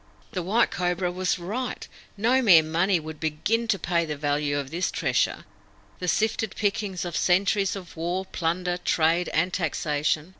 [0.31, 1.87] The White Cobra was right.
[2.17, 5.45] No mere money would begin to pay the value of this treasure,
[5.99, 10.29] the sifted pickings of centuries of war, plunder, trade, and taxation.